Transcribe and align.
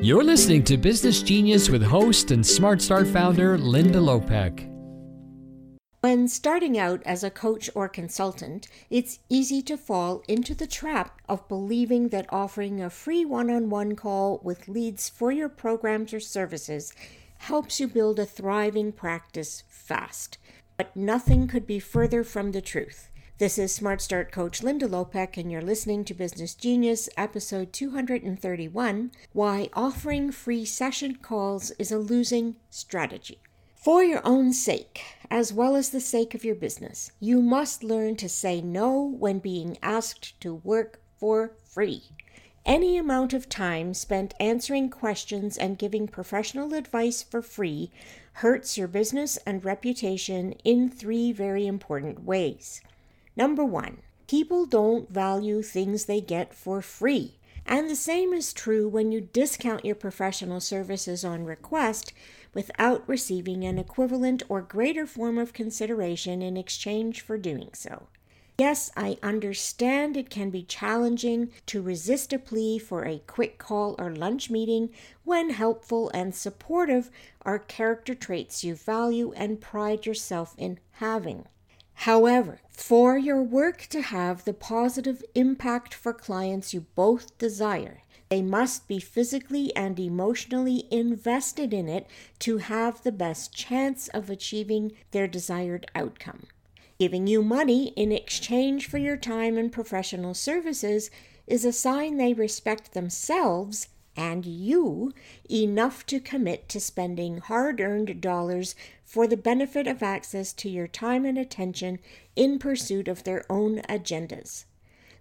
You're 0.00 0.22
listening 0.22 0.62
to 0.64 0.76
Business 0.76 1.22
Genius 1.22 1.68
with 1.68 1.82
host 1.82 2.30
and 2.30 2.46
Smart 2.46 2.80
Start 2.80 3.08
founder 3.08 3.58
Linda 3.58 3.98
Lopeke. 3.98 4.70
When 6.02 6.28
starting 6.28 6.78
out 6.78 7.02
as 7.04 7.24
a 7.24 7.30
coach 7.30 7.68
or 7.74 7.88
consultant, 7.88 8.68
it's 8.90 9.18
easy 9.28 9.60
to 9.62 9.76
fall 9.76 10.22
into 10.28 10.54
the 10.54 10.68
trap 10.68 11.20
of 11.28 11.48
believing 11.48 12.10
that 12.10 12.32
offering 12.32 12.80
a 12.80 12.90
free 12.90 13.24
one 13.24 13.50
on 13.50 13.70
one 13.70 13.96
call 13.96 14.40
with 14.44 14.68
leads 14.68 15.08
for 15.08 15.32
your 15.32 15.48
programs 15.48 16.14
or 16.14 16.20
services 16.20 16.92
helps 17.38 17.80
you 17.80 17.88
build 17.88 18.20
a 18.20 18.24
thriving 18.24 18.92
practice 18.92 19.64
fast. 19.68 20.38
But 20.76 20.94
nothing 20.94 21.48
could 21.48 21.66
be 21.66 21.80
further 21.80 22.22
from 22.22 22.52
the 22.52 22.62
truth. 22.62 23.10
This 23.38 23.56
is 23.56 23.72
Smart 23.72 24.02
Start 24.02 24.32
Coach 24.32 24.64
Linda 24.64 24.88
Lopeke, 24.88 25.36
and 25.36 25.48
you're 25.48 25.62
listening 25.62 26.04
to 26.06 26.12
Business 26.12 26.56
Genius, 26.56 27.08
episode 27.16 27.72
231 27.72 29.12
Why 29.32 29.70
Offering 29.74 30.32
Free 30.32 30.64
Session 30.64 31.14
Calls 31.22 31.70
is 31.78 31.92
a 31.92 31.98
Losing 31.98 32.56
Strategy. 32.68 33.38
For 33.76 34.02
your 34.02 34.22
own 34.24 34.52
sake, 34.52 35.04
as 35.30 35.52
well 35.52 35.76
as 35.76 35.90
the 35.90 36.00
sake 36.00 36.34
of 36.34 36.44
your 36.44 36.56
business, 36.56 37.12
you 37.20 37.40
must 37.40 37.84
learn 37.84 38.16
to 38.16 38.28
say 38.28 38.60
no 38.60 39.00
when 39.00 39.38
being 39.38 39.78
asked 39.84 40.40
to 40.40 40.56
work 40.56 41.00
for 41.16 41.52
free. 41.64 42.06
Any 42.66 42.98
amount 42.98 43.32
of 43.34 43.48
time 43.48 43.94
spent 43.94 44.34
answering 44.40 44.90
questions 44.90 45.56
and 45.56 45.78
giving 45.78 46.08
professional 46.08 46.74
advice 46.74 47.22
for 47.22 47.40
free 47.40 47.92
hurts 48.32 48.76
your 48.76 48.88
business 48.88 49.36
and 49.46 49.64
reputation 49.64 50.54
in 50.64 50.90
three 50.90 51.30
very 51.30 51.68
important 51.68 52.24
ways. 52.24 52.80
Number 53.38 53.64
one, 53.64 53.98
people 54.26 54.66
don't 54.66 55.08
value 55.08 55.62
things 55.62 56.06
they 56.06 56.20
get 56.20 56.52
for 56.52 56.82
free. 56.82 57.36
And 57.64 57.88
the 57.88 57.94
same 57.94 58.32
is 58.32 58.52
true 58.52 58.88
when 58.88 59.12
you 59.12 59.20
discount 59.20 59.84
your 59.84 59.94
professional 59.94 60.58
services 60.58 61.24
on 61.24 61.44
request 61.44 62.12
without 62.52 63.08
receiving 63.08 63.62
an 63.62 63.78
equivalent 63.78 64.42
or 64.48 64.60
greater 64.60 65.06
form 65.06 65.38
of 65.38 65.52
consideration 65.52 66.42
in 66.42 66.56
exchange 66.56 67.20
for 67.20 67.38
doing 67.38 67.70
so. 67.74 68.08
Yes, 68.58 68.90
I 68.96 69.18
understand 69.22 70.16
it 70.16 70.30
can 70.30 70.50
be 70.50 70.64
challenging 70.64 71.52
to 71.66 71.80
resist 71.80 72.32
a 72.32 72.40
plea 72.40 72.80
for 72.80 73.04
a 73.04 73.22
quick 73.28 73.56
call 73.56 73.94
or 74.00 74.12
lunch 74.12 74.50
meeting 74.50 74.90
when 75.22 75.50
helpful 75.50 76.10
and 76.12 76.34
supportive 76.34 77.08
are 77.42 77.60
character 77.60 78.16
traits 78.16 78.64
you 78.64 78.74
value 78.74 79.32
and 79.36 79.60
pride 79.60 80.06
yourself 80.06 80.56
in 80.58 80.80
having. 80.94 81.46
However, 82.02 82.60
for 82.70 83.18
your 83.18 83.42
work 83.42 83.88
to 83.88 84.02
have 84.02 84.44
the 84.44 84.54
positive 84.54 85.24
impact 85.34 85.92
for 85.92 86.12
clients 86.12 86.72
you 86.72 86.86
both 86.94 87.36
desire, 87.38 88.02
they 88.28 88.40
must 88.40 88.86
be 88.86 89.00
physically 89.00 89.74
and 89.74 89.98
emotionally 89.98 90.86
invested 90.92 91.74
in 91.74 91.88
it 91.88 92.06
to 92.38 92.58
have 92.58 93.02
the 93.02 93.10
best 93.10 93.52
chance 93.52 94.06
of 94.08 94.30
achieving 94.30 94.92
their 95.10 95.26
desired 95.26 95.90
outcome. 95.96 96.44
Giving 97.00 97.26
you 97.26 97.42
money 97.42 97.88
in 97.96 98.12
exchange 98.12 98.88
for 98.88 98.98
your 98.98 99.16
time 99.16 99.58
and 99.58 99.72
professional 99.72 100.34
services 100.34 101.10
is 101.48 101.64
a 101.64 101.72
sign 101.72 102.16
they 102.16 102.32
respect 102.32 102.92
themselves 102.94 103.88
and 104.18 104.44
you 104.44 105.12
enough 105.48 106.04
to 106.04 106.18
commit 106.18 106.68
to 106.68 106.80
spending 106.80 107.38
hard 107.38 107.80
earned 107.80 108.20
dollars 108.20 108.74
for 109.04 109.28
the 109.28 109.36
benefit 109.36 109.86
of 109.86 110.02
access 110.02 110.52
to 110.52 110.68
your 110.68 110.88
time 110.88 111.24
and 111.24 111.38
attention 111.38 112.00
in 112.34 112.58
pursuit 112.58 113.06
of 113.06 113.22
their 113.22 113.44
own 113.48 113.78
agendas. 113.88 114.64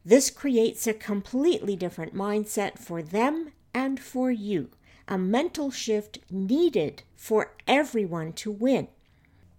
This 0.04 0.30
creates 0.32 0.88
a 0.88 0.94
completely 0.94 1.76
different 1.76 2.16
mindset 2.16 2.80
for 2.80 3.04
them 3.04 3.52
and 3.74 4.00
for 4.00 4.32
you, 4.32 4.70
a 5.08 5.18
mental 5.18 5.70
shift 5.70 6.20
needed 6.32 7.04
for 7.16 7.54
everyone 7.68 8.34
to 8.34 8.52
win. 8.52 8.88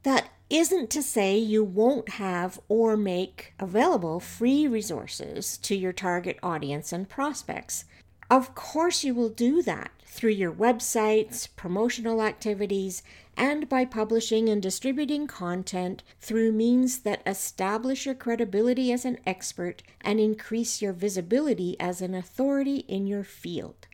That 0.02 0.30
isn't 0.50 0.90
to 0.90 1.02
say 1.02 1.38
you 1.38 1.62
won't 1.62 2.08
have 2.10 2.58
or 2.68 2.96
make 2.96 3.52
available 3.60 4.18
free 4.18 4.66
resources 4.66 5.58
to 5.58 5.76
your 5.76 5.92
target 5.92 6.38
audience 6.42 6.92
and 6.92 7.08
prospects. 7.08 7.84
Of 8.30 8.54
course, 8.54 9.04
you 9.04 9.14
will 9.14 9.30
do 9.30 9.62
that 9.62 9.90
through 10.04 10.32
your 10.32 10.52
websites, 10.52 11.48
promotional 11.56 12.20
activities, 12.20 13.02
and 13.38 13.68
by 13.68 13.86
publishing 13.86 14.50
and 14.50 14.60
distributing 14.60 15.26
content 15.26 16.02
through 16.20 16.52
means 16.52 17.00
that 17.00 17.22
establish 17.26 18.04
your 18.04 18.14
credibility 18.14 18.92
as 18.92 19.06
an 19.06 19.18
expert 19.24 19.82
and 20.02 20.20
increase 20.20 20.82
your 20.82 20.92
visibility 20.92 21.74
as 21.80 22.02
an 22.02 22.14
authority 22.14 22.78
in 22.88 23.06
your 23.06 23.24
field. 23.24 23.86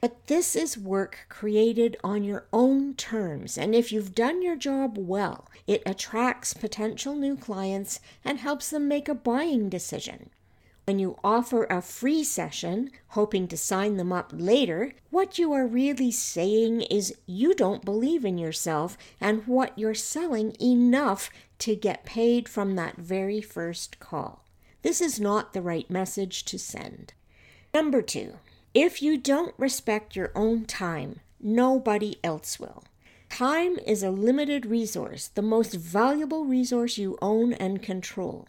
But 0.00 0.28
this 0.28 0.54
is 0.54 0.78
work 0.78 1.26
created 1.28 1.96
on 2.04 2.24
your 2.24 2.46
own 2.52 2.94
terms, 2.94 3.58
and 3.58 3.74
if 3.74 3.90
you've 3.90 4.14
done 4.14 4.42
your 4.42 4.56
job 4.56 4.96
well, 4.96 5.50
it 5.66 5.82
attracts 5.84 6.54
potential 6.54 7.14
new 7.16 7.36
clients 7.36 8.00
and 8.24 8.38
helps 8.38 8.70
them 8.70 8.86
make 8.86 9.08
a 9.08 9.14
buying 9.14 9.68
decision. 9.68 10.30
When 10.86 10.98
you 10.98 11.18
offer 11.24 11.64
a 11.64 11.80
free 11.80 12.22
session, 12.24 12.90
hoping 13.08 13.48
to 13.48 13.56
sign 13.56 13.96
them 13.96 14.12
up 14.12 14.32
later, 14.34 14.92
what 15.10 15.38
you 15.38 15.52
are 15.54 15.66
really 15.66 16.10
saying 16.10 16.82
is 16.82 17.16
you 17.24 17.54
don't 17.54 17.86
believe 17.86 18.22
in 18.24 18.36
yourself 18.36 18.98
and 19.18 19.46
what 19.46 19.78
you're 19.78 19.94
selling 19.94 20.54
enough 20.60 21.30
to 21.60 21.74
get 21.74 22.04
paid 22.04 22.50
from 22.50 22.76
that 22.76 22.98
very 22.98 23.40
first 23.40 23.98
call. 23.98 24.44
This 24.82 25.00
is 25.00 25.18
not 25.18 25.54
the 25.54 25.62
right 25.62 25.88
message 25.88 26.44
to 26.44 26.58
send. 26.58 27.14
Number 27.72 28.02
two, 28.02 28.34
if 28.74 29.00
you 29.00 29.16
don't 29.16 29.54
respect 29.56 30.14
your 30.14 30.32
own 30.34 30.66
time, 30.66 31.20
nobody 31.40 32.16
else 32.22 32.60
will. 32.60 32.84
Time 33.30 33.78
is 33.86 34.02
a 34.02 34.10
limited 34.10 34.66
resource, 34.66 35.28
the 35.28 35.42
most 35.42 35.72
valuable 35.72 36.44
resource 36.44 36.98
you 36.98 37.16
own 37.22 37.54
and 37.54 37.82
control. 37.82 38.46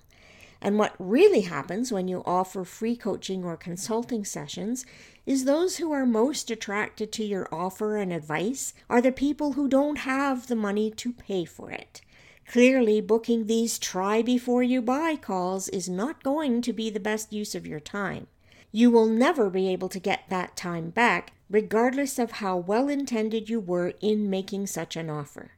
And 0.62 0.78
what 0.78 0.96
really 0.98 1.42
happens 1.42 1.92
when 1.92 2.08
you 2.08 2.24
offer 2.26 2.64
free 2.64 2.96
coaching 2.96 3.44
or 3.44 3.58
consulting 3.58 4.26
sessions 4.26 4.86
is 5.26 5.46
those 5.46 5.78
who 5.78 5.92
are 5.92 6.06
most 6.06 6.50
attracted 6.50 7.12
to 7.14 7.24
your 7.24 7.48
offer 7.52 7.98
and 7.98 8.14
advice 8.14 8.74
are 8.90 9.02
the 9.02 9.12
people 9.12 9.54
who 9.54 9.68
don't 9.68 10.00
have 10.00 10.48
the 10.48 10.56
money 10.56 10.92
to 10.92 11.14
pay 11.14 11.46
for 11.46 11.72
it. 11.72 12.02
Clearly, 12.48 13.02
booking 13.02 13.48
these 13.48 13.80
try 13.80 14.22
before 14.22 14.62
you 14.62 14.82
buy 14.82 15.16
calls 15.16 15.68
is 15.70 15.90
not 15.90 16.24
going 16.24 16.62
to 16.62 16.74
be 16.74 16.90
the 16.90 17.00
best 17.00 17.34
use 17.34 17.56
of 17.56 17.66
your 17.66 17.80
time. 17.80 18.28
You 18.72 18.92
will 18.92 19.08
never 19.08 19.50
be 19.50 19.68
able 19.70 19.90
to 19.90 20.00
get 20.00 20.26
that 20.30 20.56
time 20.56 20.92
back, 20.92 21.34
regardless 21.50 22.20
of 22.20 22.34
how 22.34 22.58
well 22.58 22.88
intended 22.88 23.50
you 23.50 23.60
were 23.60 23.94
in 24.00 24.30
making 24.30 24.68
such 24.68 24.96
an 24.96 25.10
offer. 25.10 25.52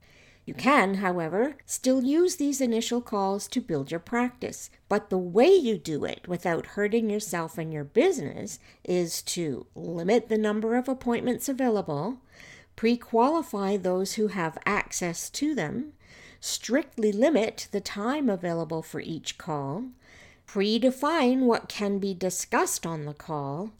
You 0.47 0.53
can, 0.53 0.95
however, 0.95 1.57
still 1.65 2.05
use 2.05 2.37
these 2.37 2.61
initial 2.61 3.01
calls 3.01 3.49
to 3.49 3.59
build 3.59 3.91
your 3.91 3.99
practice, 3.99 4.69
but 4.87 5.09
the 5.09 5.17
way 5.17 5.49
you 5.53 5.77
do 5.77 6.05
it 6.05 6.25
without 6.25 6.67
hurting 6.67 7.09
yourself 7.09 7.57
and 7.57 7.73
your 7.73 7.83
business 7.83 8.57
is 8.85 9.21
to 9.23 9.65
limit 9.75 10.29
the 10.29 10.37
number 10.37 10.77
of 10.77 10.87
appointments 10.87 11.49
available, 11.49 12.21
pre 12.77 12.95
qualify 12.95 13.75
those 13.75 14.13
who 14.13 14.27
have 14.27 14.57
access 14.65 15.29
to 15.31 15.53
them, 15.53 15.91
strictly 16.39 17.11
limit 17.11 17.67
the 17.73 17.81
time 17.81 18.29
available 18.29 18.81
for 18.81 19.01
each 19.01 19.37
call, 19.37 19.83
predefine 20.47 21.41
what 21.41 21.67
can 21.67 21.99
be 21.99 22.13
discussed 22.13 22.85
on 22.85 23.03
the 23.03 23.13
call, 23.13 23.73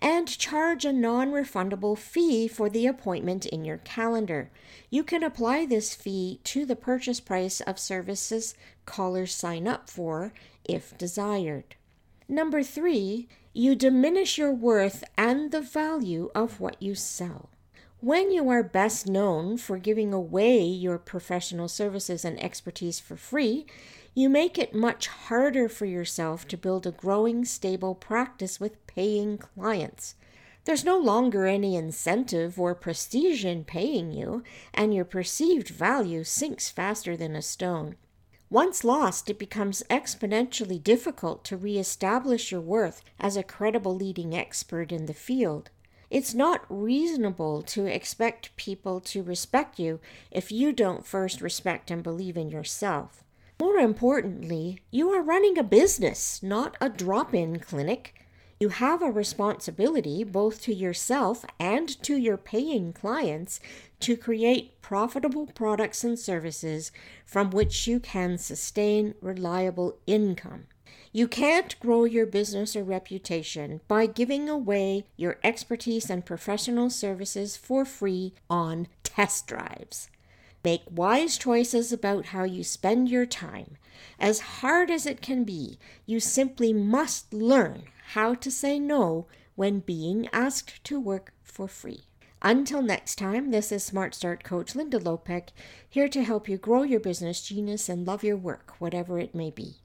and 0.00 0.26
charge 0.26 0.84
a 0.84 0.92
non 0.92 1.30
refundable 1.30 1.96
fee 1.96 2.48
for 2.48 2.68
the 2.70 2.86
appointment 2.86 3.46
in 3.46 3.64
your 3.64 3.78
calendar. 3.78 4.50
You 4.88 5.04
can 5.04 5.22
apply 5.22 5.66
this 5.66 5.94
fee 5.94 6.40
to 6.44 6.64
the 6.64 6.76
purchase 6.76 7.20
price 7.20 7.60
of 7.60 7.78
services 7.78 8.54
callers 8.86 9.34
sign 9.34 9.68
up 9.68 9.88
for 9.90 10.32
if 10.64 10.96
desired. 10.96 11.76
Number 12.28 12.62
three, 12.62 13.28
you 13.52 13.74
diminish 13.74 14.38
your 14.38 14.52
worth 14.52 15.02
and 15.18 15.50
the 15.50 15.60
value 15.60 16.30
of 16.34 16.60
what 16.60 16.80
you 16.80 16.94
sell. 16.94 17.50
When 18.00 18.30
you 18.30 18.48
are 18.48 18.62
best 18.62 19.06
known 19.06 19.58
for 19.58 19.76
giving 19.76 20.14
away 20.14 20.62
your 20.62 20.96
professional 20.96 21.68
services 21.68 22.24
and 22.24 22.42
expertise 22.42 22.98
for 22.98 23.16
free, 23.16 23.66
you 24.14 24.28
make 24.28 24.58
it 24.58 24.74
much 24.74 25.06
harder 25.06 25.68
for 25.68 25.86
yourself 25.86 26.46
to 26.48 26.56
build 26.56 26.86
a 26.86 26.90
growing, 26.90 27.44
stable 27.44 27.94
practice 27.94 28.58
with 28.58 28.86
paying 28.86 29.38
clients. 29.38 30.14
There's 30.64 30.84
no 30.84 30.98
longer 30.98 31.46
any 31.46 31.76
incentive 31.76 32.60
or 32.60 32.74
prestige 32.74 33.44
in 33.44 33.64
paying 33.64 34.12
you, 34.12 34.42
and 34.74 34.92
your 34.92 35.04
perceived 35.04 35.68
value 35.68 36.24
sinks 36.24 36.68
faster 36.68 37.16
than 37.16 37.34
a 37.34 37.42
stone. 37.42 37.96
Once 38.50 38.82
lost, 38.82 39.30
it 39.30 39.38
becomes 39.38 39.82
exponentially 39.88 40.82
difficult 40.82 41.44
to 41.44 41.56
reestablish 41.56 42.50
your 42.50 42.60
worth 42.60 43.02
as 43.18 43.36
a 43.36 43.44
credible 43.44 43.94
leading 43.94 44.34
expert 44.34 44.90
in 44.90 45.06
the 45.06 45.14
field. 45.14 45.70
It's 46.10 46.34
not 46.34 46.66
reasonable 46.68 47.62
to 47.62 47.86
expect 47.86 48.56
people 48.56 49.00
to 49.02 49.22
respect 49.22 49.78
you 49.78 50.00
if 50.32 50.50
you 50.50 50.72
don't 50.72 51.06
first 51.06 51.40
respect 51.40 51.92
and 51.92 52.02
believe 52.02 52.36
in 52.36 52.50
yourself. 52.50 53.22
More 53.60 53.76
importantly, 53.76 54.80
you 54.90 55.10
are 55.10 55.20
running 55.20 55.58
a 55.58 55.62
business, 55.62 56.42
not 56.42 56.78
a 56.80 56.88
drop 56.88 57.34
in 57.34 57.58
clinic. 57.58 58.14
You 58.58 58.70
have 58.70 59.02
a 59.02 59.10
responsibility 59.10 60.24
both 60.24 60.62
to 60.62 60.74
yourself 60.74 61.44
and 61.58 61.86
to 62.02 62.16
your 62.16 62.38
paying 62.38 62.94
clients 62.94 63.60
to 64.00 64.16
create 64.16 64.80
profitable 64.80 65.44
products 65.44 66.02
and 66.04 66.18
services 66.18 66.90
from 67.26 67.50
which 67.50 67.86
you 67.86 68.00
can 68.00 68.38
sustain 68.38 69.14
reliable 69.20 69.98
income. 70.06 70.64
You 71.12 71.28
can't 71.28 71.78
grow 71.80 72.04
your 72.04 72.24
business 72.24 72.74
or 72.74 72.82
reputation 72.82 73.82
by 73.88 74.06
giving 74.06 74.48
away 74.48 75.04
your 75.18 75.38
expertise 75.44 76.08
and 76.08 76.24
professional 76.24 76.88
services 76.88 77.58
for 77.58 77.84
free 77.84 78.32
on 78.48 78.88
test 79.04 79.46
drives. 79.46 80.08
Make 80.62 80.82
wise 80.90 81.38
choices 81.38 81.90
about 81.90 82.26
how 82.26 82.44
you 82.44 82.62
spend 82.62 83.08
your 83.08 83.24
time. 83.24 83.78
As 84.18 84.40
hard 84.40 84.90
as 84.90 85.06
it 85.06 85.22
can 85.22 85.44
be, 85.44 85.78
you 86.04 86.20
simply 86.20 86.72
must 86.72 87.32
learn 87.32 87.84
how 88.12 88.34
to 88.34 88.50
say 88.50 88.78
no 88.78 89.26
when 89.54 89.80
being 89.80 90.28
asked 90.32 90.84
to 90.84 91.00
work 91.00 91.32
for 91.42 91.66
free. 91.66 92.02
Until 92.42 92.82
next 92.82 93.16
time, 93.16 93.50
this 93.50 93.70
is 93.70 93.84
Smart 93.84 94.14
Start 94.14 94.44
Coach 94.44 94.74
Linda 94.74 94.98
Lopeke, 94.98 95.50
here 95.88 96.08
to 96.08 96.24
help 96.24 96.48
you 96.48 96.56
grow 96.56 96.82
your 96.82 97.00
business 97.00 97.42
genius 97.42 97.88
and 97.88 98.06
love 98.06 98.24
your 98.24 98.36
work, 98.36 98.74
whatever 98.78 99.18
it 99.18 99.34
may 99.34 99.50
be. 99.50 99.76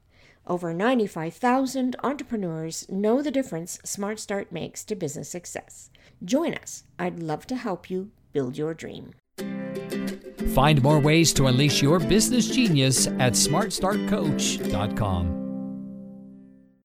Over 0.48 0.74
95,000 0.74 1.96
entrepreneurs 2.04 2.88
know 2.88 3.22
the 3.22 3.32
difference 3.32 3.80
Smart 3.84 4.20
Start 4.20 4.52
makes 4.52 4.84
to 4.86 4.96
business 4.96 5.30
success. 5.30 5.90
Join 6.24 6.54
us. 6.54 6.84
I'd 7.00 7.20
love 7.20 7.48
to 7.48 7.56
help 7.56 7.90
you 7.90 8.12
build 8.32 8.58
your 8.58 8.74
dream. 8.74 9.14
Find 10.54 10.84
more 10.84 11.00
ways 11.00 11.34
to 11.34 11.48
unleash 11.48 11.82
your 11.82 12.00
business 12.00 12.48
genius 12.48 13.08
at 13.08 13.34
smartstartcoach.com. 13.34 15.45